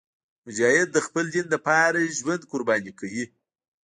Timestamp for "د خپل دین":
0.93-1.47